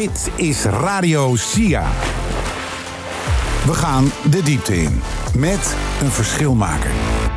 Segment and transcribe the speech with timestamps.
[0.00, 1.90] Dit is Radio SIA.
[3.66, 5.00] We gaan de diepte in
[5.34, 7.29] met een verschilmaker.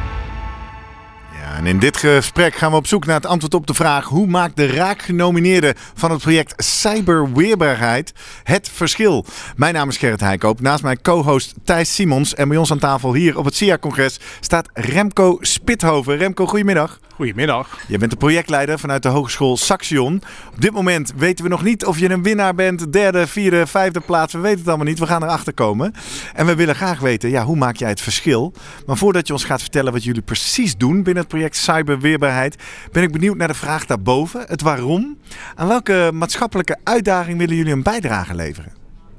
[1.63, 4.27] En in dit gesprek gaan we op zoek naar het antwoord op de vraag: hoe
[4.27, 8.13] maakt de raakgenomineerde van het project Cyberweerbaarheid
[8.43, 9.25] het verschil?
[9.55, 10.61] Mijn naam is Gerrit Heikoop.
[10.61, 12.35] Naast mij co-host Thijs Simons.
[12.35, 16.17] En bij ons aan tafel hier op het SIA-congres staat Remco Spithoven.
[16.17, 16.99] Remco, goedemiddag.
[17.15, 17.79] Goedemiddag.
[17.87, 20.21] Je bent de projectleider vanuit de Hogeschool Saxion.
[20.55, 23.99] Op dit moment weten we nog niet of je een winnaar bent, derde, vierde, vijfde
[23.99, 24.33] plaats.
[24.33, 24.99] We weten het allemaal niet.
[24.99, 25.93] We gaan erachter komen.
[26.33, 28.53] En we willen graag weten, ja, hoe maak jij het verschil?
[28.85, 32.55] Maar voordat je ons gaat vertellen wat jullie precies doen binnen het project Cyberweerbaarheid,
[32.91, 35.17] ben ik benieuwd naar de vraag daarboven, het waarom.
[35.55, 38.71] Aan welke maatschappelijke uitdaging willen jullie een bijdrage leveren?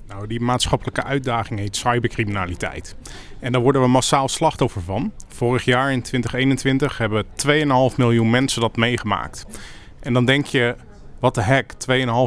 [0.08, 2.96] Nou, die maatschappelijke uitdaging heet cybercriminaliteit.
[3.40, 5.12] En daar worden we massaal slachtoffer van.
[5.28, 7.24] Vorig jaar in 2021 hebben
[7.90, 9.46] 2,5 miljoen mensen dat meegemaakt.
[10.00, 10.76] En dan denk je,
[11.20, 11.72] wat de heck,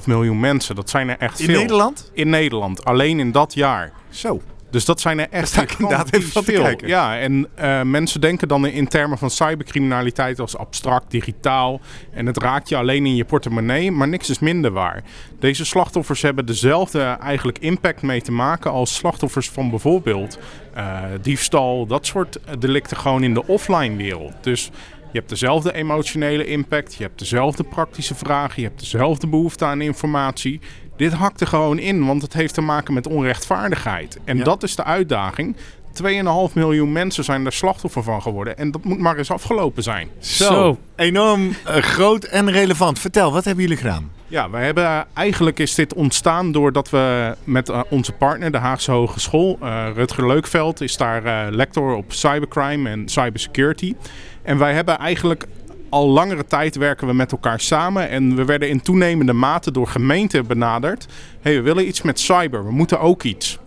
[0.02, 1.59] 2,5 miljoen mensen, dat zijn er echt In veel.
[1.59, 2.11] Nederland?
[2.13, 3.92] In Nederland, alleen in dat jaar.
[4.09, 4.42] Zo.
[4.70, 6.64] Dus dat zijn er echt ik inderdaad even van veel.
[6.64, 6.88] kijken.
[6.88, 11.82] Ja, en eh, mensen denken dan in termen van cybercriminaliteit als abstract, digitaal.
[12.12, 15.04] En het raakt je alleen in je portemonnee, maar niks is minder waar.
[15.40, 20.40] Deze slachtoffers hebben dezelfde eigenlijk impact mee te maken als slachtoffers van bijvoorbeeld
[20.73, 24.34] eh, diefstal, dat soort delicten gewoon in de offline wereld.
[24.42, 24.72] Dus
[25.12, 29.82] je hebt dezelfde emotionele impact, je hebt dezelfde praktische vragen, je hebt dezelfde behoefte aan
[29.82, 30.60] informatie.
[30.98, 34.20] Dit hakt er gewoon in, want het heeft te maken met onrechtvaardigheid.
[34.23, 34.44] En Ja.
[34.44, 35.56] dat is de uitdaging.
[35.94, 38.58] 2,5 miljoen mensen zijn er slachtoffer van geworden.
[38.58, 40.09] En dat moet maar eens afgelopen zijn.
[40.20, 40.78] Zo.
[40.95, 43.00] Enorm eh, groot en relevant.
[43.00, 44.12] Vertel, wat hebben jullie gedaan?
[44.28, 48.92] Ja, we hebben, eigenlijk is dit ontstaan doordat we met eh, onze partner, de Haagse
[48.92, 53.95] Hogeschool, eh, Rutger Leukveld, is daar eh, lector op cybercrime en cybersecurity.
[54.44, 55.45] En wij hebben eigenlijk
[55.89, 58.09] al langere tijd werken we met elkaar samen.
[58.09, 61.05] En we werden in toenemende mate door gemeenten benaderd.
[61.41, 63.59] hey, we willen iets met cyber, we moeten ook iets.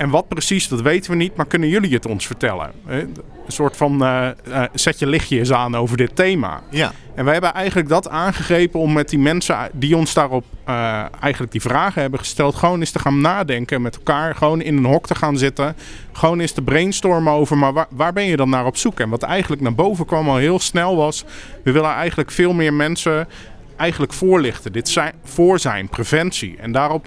[0.00, 2.70] En wat precies, dat weten we niet, maar kunnen jullie het ons vertellen?
[2.86, 3.16] Een
[3.46, 6.62] soort van eh, eh, zet je lichtje eens aan over dit thema.
[6.70, 6.92] Ja.
[7.14, 11.52] En wij hebben eigenlijk dat aangegrepen om met die mensen die ons daarop eh, eigenlijk
[11.52, 15.06] die vragen hebben gesteld, gewoon eens te gaan nadenken met elkaar, gewoon in een hok
[15.06, 15.76] te gaan zitten,
[16.12, 19.00] gewoon eens te brainstormen over, maar waar, waar ben je dan naar op zoek?
[19.00, 21.24] En wat eigenlijk naar boven kwam al heel snel was,
[21.64, 23.28] we willen eigenlijk veel meer mensen
[23.76, 24.72] eigenlijk voorlichten.
[24.72, 26.56] Dit zijn, voor zijn, preventie.
[26.58, 27.06] En daarop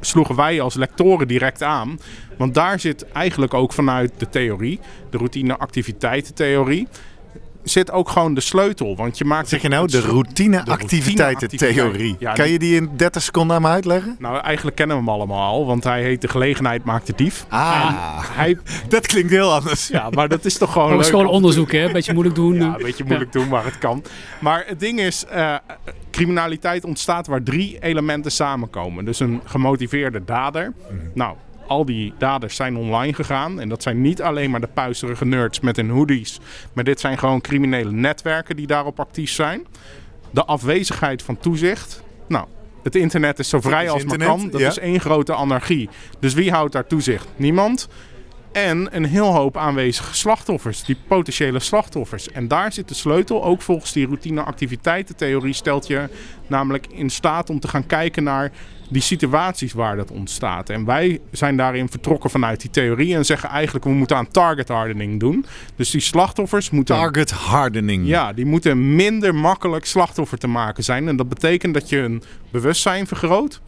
[0.00, 1.98] sloegen wij als lectoren direct aan.
[2.38, 4.80] Want daar zit eigenlijk ook vanuit de theorie,
[5.10, 6.88] de routine-activiteitentheorie,
[7.62, 8.96] zit ook gewoon de sleutel.
[8.96, 11.76] Want je maakt Zeg je nou, de routine-activiteiten-theorie.
[11.80, 12.20] routine-activiteit.
[12.20, 14.16] Ja, kan je die in 30 seconden aan me uitleggen?
[14.18, 17.46] Nou, eigenlijk kennen we hem allemaal al, want hij heet De Gelegenheid Maakt de Dief.
[17.48, 18.58] Ah, Hij,
[18.88, 19.88] dat klinkt heel anders.
[19.88, 21.84] ja, maar dat is toch gewoon Dat is gewoon onderzoek, hè?
[21.84, 22.54] Een beetje moeilijk doen.
[22.54, 24.02] Ja, een beetje moeilijk doen, maar het kan.
[24.40, 25.54] Maar het ding is, eh,
[26.18, 29.04] criminaliteit ontstaat waar drie elementen samenkomen.
[29.04, 30.72] Dus een gemotiveerde dader.
[31.14, 31.36] Nou,
[31.66, 33.60] al die daders zijn online gegaan.
[33.60, 36.40] En dat zijn niet alleen maar de puisterige nerds met hun hoodies.
[36.72, 39.66] Maar dit zijn gewoon criminele netwerken die daarop actief zijn.
[40.30, 42.02] De afwezigheid van toezicht.
[42.28, 42.46] Nou,
[42.82, 44.50] het internet is zo vrij als maar internet, kan.
[44.50, 44.68] Dat ja.
[44.68, 45.88] is één grote anarchie.
[46.20, 47.28] Dus wie houdt daar toezicht?
[47.36, 47.88] Niemand.
[48.52, 52.30] En een heel hoop aanwezige slachtoffers, die potentiële slachtoffers.
[52.30, 56.08] En daar zit de sleutel, ook volgens die routine-activiteitentheorie, stelt je
[56.46, 58.52] namelijk in staat om te gaan kijken naar
[58.90, 60.70] die situaties waar dat ontstaat.
[60.70, 64.68] En wij zijn daarin vertrokken vanuit die theorie en zeggen eigenlijk we moeten aan target
[64.68, 65.46] hardening doen.
[65.76, 68.06] Dus die slachtoffers moeten Target hardening.
[68.06, 71.08] ja, die moeten minder makkelijk slachtoffer te maken zijn.
[71.08, 73.60] En dat betekent dat je hun bewustzijn vergroot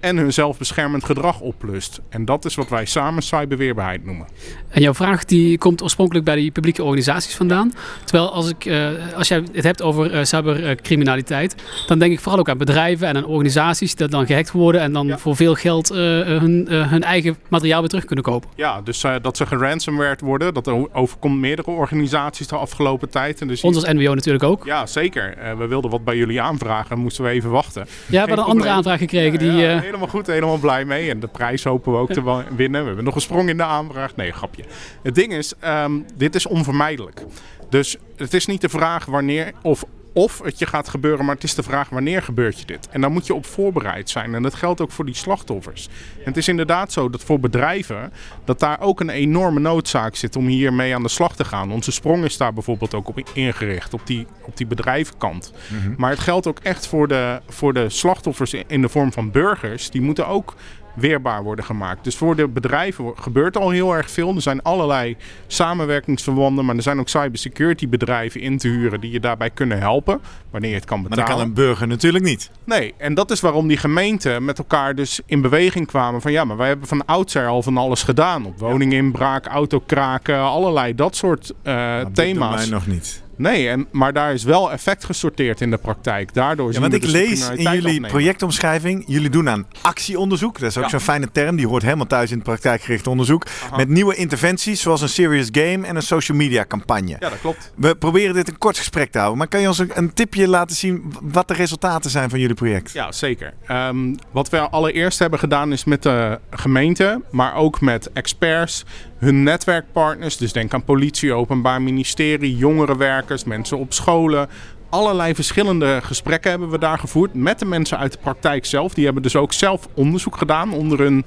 [0.00, 2.00] en hun zelfbeschermend gedrag oplust.
[2.08, 4.26] En dat is wat wij samen cyberweerbaarheid noemen.
[4.68, 7.72] En jouw vraag die komt oorspronkelijk bij die publieke organisaties vandaan.
[8.04, 11.54] Terwijl als, ik, eh, als jij het hebt over eh, cybercriminaliteit,
[11.86, 14.92] dan denk ik vooral ook aan bedrijven en aan organisaties die dan gehackt worden en
[14.92, 15.18] dan Ja.
[15.18, 18.48] voor veel geld eh, hun, hun eigen materiaal weer terug kunnen kopen.
[18.54, 23.40] Ja, dus dat ze geransomwerd worden, dat overkomt meerdere organisaties de afgelopen tijd.
[23.40, 24.64] En dus Ons als NWO natuurlijk ook.
[24.64, 25.36] ja, zeker.
[25.58, 27.86] We wilden wat bij jullie aanvragen, moesten we even wachten.
[28.06, 29.38] Ja, we hadden een andere aanvraag gekregen.
[29.38, 31.10] Die, Ja, helemaal goed, helemaal blij mee.
[31.10, 32.22] En de prijs hopen we ook te
[32.56, 32.80] winnen.
[32.80, 34.16] We hebben nog een sprong in de aanvraag.
[34.16, 34.64] Nee, grapje.
[35.02, 37.22] Het ding is, ehm, dit is onvermijdelijk.
[37.68, 39.84] Dus het is niet de vraag wanneer of
[40.16, 42.88] of het je gaat gebeuren, maar het is de vraag wanneer gebeurt je dit.
[42.88, 44.34] En dan moet je op voorbereid zijn.
[44.34, 45.88] En dat geldt ook voor die slachtoffers.
[46.18, 48.12] En het is inderdaad zo dat voor bedrijven
[48.44, 51.72] dat daar ook een enorme noodzaak zit om hiermee aan de slag te gaan.
[51.72, 55.52] Onze sprong is daar bijvoorbeeld ook op ingericht, op die, op die bedrijvenkant.
[55.96, 59.90] Maar het geldt ook echt voor de, voor de slachtoffers in de vorm van burgers.
[59.90, 60.54] Die moeten ook
[60.96, 62.04] weerbaar worden gemaakt.
[62.04, 64.34] Dus voor de bedrijven gebeurt al heel erg veel.
[64.34, 65.16] Er zijn allerlei
[65.46, 70.20] samenwerkingsverbanden, maar er zijn ook cybersecurity bedrijven in te huren die je daarbij kunnen helpen,
[70.50, 71.30] wanneer je het kan Maar betalen.
[71.30, 72.50] dat kan een burger natuurlijk niet.
[72.64, 76.44] Nee, en dat is waarom die gemeenten met elkaar dus in beweging kwamen van ja,
[76.44, 78.46] maar wij hebben van oudsher al van alles gedaan.
[78.46, 82.60] Op woninginbraak, autokraken, allerlei dat soort Maar dit thema's.
[82.60, 83.24] wij nog niet.
[83.36, 86.34] Nee, en, maar daar is wel effect gesorteerd in de praktijk.
[86.34, 90.58] Daardoor Ja, want ik lees in jullie projectomschrijving, jullie doen aan actieonderzoek.
[90.58, 90.88] Dat is ook Ja.
[90.90, 93.46] zo'n fijne term, die hoort helemaal thuis in het praktijkgericht onderzoek.
[93.76, 97.08] Met nieuwe interventies, zoals een serious game en een social media campagne.
[97.08, 97.72] Ja, dat klopt.
[97.76, 100.48] We proberen dit een kort gesprek te houden, maar kan je ons een, een tipje
[100.48, 102.92] laten zien wat de resultaten zijn van jullie project?
[102.92, 103.54] Ja, zeker.
[103.66, 108.84] Ehm, wat we allereerst hebben gedaan is met de gemeente, maar ook met experts,
[109.18, 110.36] hun netwerkpartners.
[110.36, 114.48] Dus denk aan politie, openbaar ministerie, jongerenwerkers, mensen op scholen.
[114.90, 118.94] Allerlei verschillende gesprekken hebben we daar gevoerd met de mensen uit de praktijk zelf.
[118.94, 121.24] Die hebben dus ook zelf onderzoek gedaan onder hun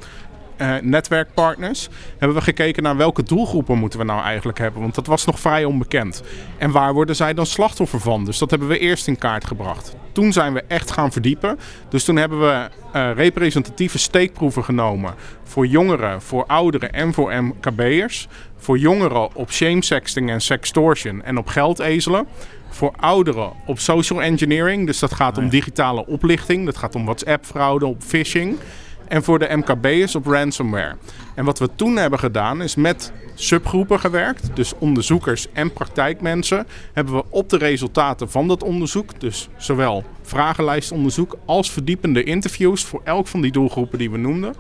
[0.60, 1.90] eh, netwerkpartners.
[2.18, 4.82] Hebben we gekeken naar welke doelgroepen moeten we nou eigenlijk hebben.
[4.82, 6.24] Want dat was nog vrij onbekend.
[6.58, 8.26] En waar worden zij dan slachtoffer van?
[8.26, 9.96] Dus dat hebben we eerst in kaart gebracht.
[10.12, 11.60] Toen zijn we echt gaan verdiepen.
[11.90, 15.14] Dus toen hebben we eh, representatieve steekproeven genomen.
[15.44, 18.28] Voor jongeren, voor ouderen en voor MKB'ers.
[18.58, 22.28] Voor jongeren op shamesexting en sextortion en op geldezelen.
[22.70, 24.86] Voor ouderen op social engineering.
[24.86, 26.66] Dus dat gaat om digitale oplichting.
[26.66, 28.58] Dat gaat om WhatsApp-fraude, op phishing.
[29.10, 30.96] En voor de MKB'ers op ransomware.
[31.36, 34.56] En wat we toen hebben gedaan is met subgroepen gewerkt.
[34.56, 36.68] Dus onderzoekers en praktijkmensen.
[36.94, 39.20] Hebben we op de resultaten van dat onderzoek.
[39.20, 42.84] Dus zowel vragenlijstonderzoek als verdiepende interviews.
[42.84, 44.54] Voor elk van die doelgroepen die we noemden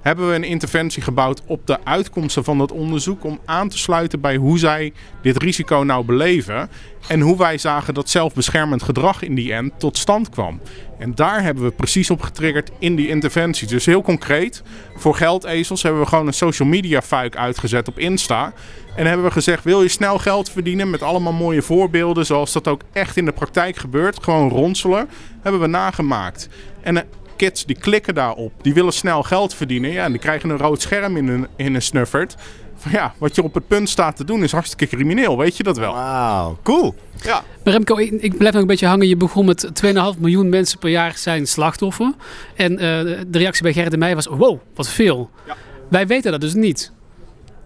[0.00, 4.20] hebben we een interventie gebouwd op de uitkomsten van dat onderzoek om aan te sluiten
[4.20, 4.92] bij hoe zij
[5.22, 6.70] dit risico nou beleven
[7.08, 10.60] en hoe wij zagen dat zelfbeschermend gedrag in die end tot stand kwam.
[10.98, 13.66] En daar hebben we precies op getriggerd in die interventie.
[13.66, 14.62] Dus heel concreet,
[14.96, 18.52] voor geldezels hebben we gewoon een social media fuik uitgezet op Insta.
[18.96, 22.68] En hebben we gezegd, wil je snel geld verdienen met allemaal mooie voorbeelden zoals dat
[22.68, 25.08] ook echt in de praktijk gebeurt, gewoon ronselen,
[25.42, 26.48] hebben we nagemaakt.
[26.80, 27.02] En eh,
[27.40, 29.90] kids die klikken daarop, die willen snel geld verdienen.
[29.90, 32.34] Ja, en die krijgen een rood scherm in hun, in hun snuffert.
[32.76, 35.62] Van ja, wat je op het punt staat te doen is hartstikke crimineel, weet je
[35.62, 35.92] dat wel?
[35.92, 36.94] Wauw, cool.
[37.22, 37.42] Ja.
[37.64, 39.08] Maar Remco, ik, ik blijf nog een beetje hangen.
[39.08, 42.12] Je begon met 2,5 miljoen mensen per jaar zijn slachtoffer.
[42.54, 42.78] En eh,
[43.26, 45.30] de reactie bij Gerrit en mij was, wow, wat veel.
[45.46, 45.56] Ja.
[45.88, 46.92] Wij weten dat dus niet,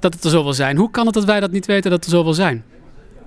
[0.00, 0.76] dat het er zoveel zijn.
[0.76, 2.64] Hoe kan het dat wij dat niet weten dat er zoveel zijn?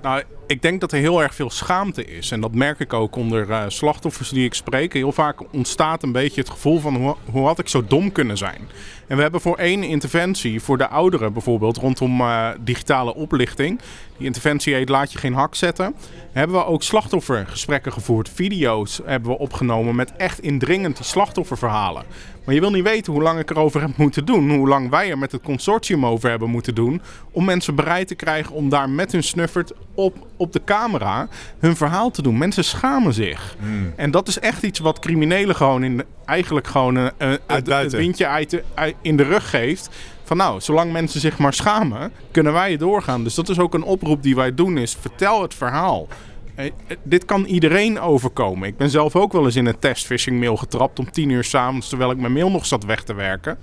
[0.02, 2.32] Nou, ik denk dat er heel erg veel schaamte is.
[2.32, 4.94] En dat merk ik ook onder eh, slachtoffers die ik spreek.
[4.94, 8.70] Heel vaak ontstaat een beetje het gevoel van hoe, had ik zo dom kunnen zijn.
[9.08, 13.80] En we hebben voor één interventie, voor de ouderen bijvoorbeeld, rondom eh, digitale oplichting.
[14.18, 15.96] Die interventie heet Laat je geen hak zetten.
[16.32, 18.30] Hebben we ook slachtoffergesprekken gevoerd.
[18.30, 22.04] Video's hebben we opgenomen met echt indringend die slachtofferverhalen.
[22.48, 24.50] Maar je wil niet weten hoe lang ik erover heb moeten doen.
[24.56, 27.02] Hoe lang wij er met het consortium over hebben moeten doen.
[27.32, 31.28] Om mensen bereid te krijgen om daar met hun snuffert op, op de camera
[31.60, 32.38] hun verhaal te doen.
[32.38, 33.56] Mensen schamen zich.
[33.96, 37.42] En dat is echt iets wat criminelen gewoon in, eigenlijk gewoon een, een- het, het
[37.48, 37.98] Uitbuiten.
[37.98, 39.90] windje uit de, uit- in de rug geeft.
[40.24, 43.24] Van nou, zolang mensen zich maar schamen, kunnen wij doorgaan.
[43.24, 46.08] Dus dat is ook een oproep die wij doen is vertel het verhaal.
[47.04, 48.68] Dit kan iedereen overkomen.
[48.68, 51.90] Ik ben zelf ook wel eens in een testphishing mail getrapt om tien uur s'avonds
[51.90, 53.58] terwijl ik mijn mail nog zat weg te werken.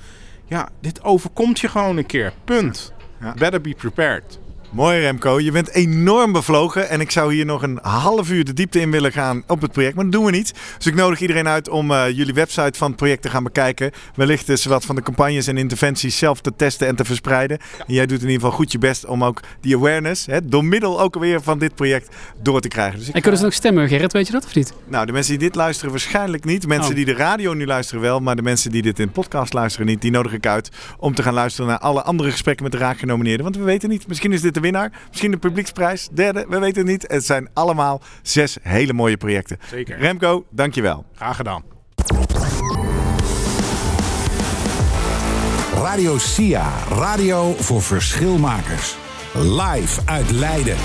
[0.45, 2.33] Ja, dit overkomt je gewoon een keer.
[2.45, 2.93] Punt.
[3.39, 4.39] Better be prepared.
[4.75, 8.53] Mooi Remco, je bent enorm bevlogen en ik zou hier nog een half uur de
[8.53, 10.55] diepte in willen gaan op het project, maar dat doen we niet.
[10.77, 13.91] Dus ik nodig iedereen uit om eh, jullie website van het project te gaan bekijken.
[14.15, 17.59] Wellicht is wat van de campagnes en interventies zelf te testen en te verspreiden.
[17.87, 20.65] En jij doet in ieder geval goed je best om ook die awareness, hè, door
[20.65, 22.99] middel ook alweer van dit project, door te krijgen.
[22.99, 24.73] Dus ik En kunnen ze nog stemmen, Gerrit, weet je dat of niet?
[24.87, 26.67] nou, de mensen die dit luisteren waarschijnlijk niet.
[26.67, 26.97] Mensen Oh.
[26.97, 28.21] die de radio nu luisteren wel.
[28.21, 30.01] Maar de mensen die dit in podcast luisteren niet.
[30.01, 33.43] Die nodig ik uit om te gaan luisteren naar alle andere gesprekken met de raakgenomineerden.
[33.45, 34.07] Want we weten niet.
[34.09, 34.93] Misschien is dit de winnaar.
[35.09, 36.09] Misschien de publieksprijs.
[36.13, 37.05] Derde, we weten het niet.
[37.07, 39.59] Het zijn allemaal zes hele mooie projecten.
[39.71, 39.99] Zeker.
[39.99, 41.05] Remco, dankjewel.
[41.15, 41.63] Graag gedaan.
[45.75, 46.73] Radio SIA.
[46.89, 48.97] Radio voor verschilmakers.
[49.33, 50.77] Live uit Leiden.